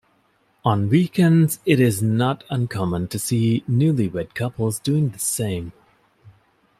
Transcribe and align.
On 0.65 0.89
weekends 0.89 1.59
it 1.63 1.79
is 1.79 2.01
not 2.01 2.43
uncommon 2.49 3.07
to 3.09 3.19
see 3.19 3.63
newlywed 3.69 4.33
couples 4.33 4.79
doing 4.79 5.09
the 5.09 5.19
same. 5.19 5.73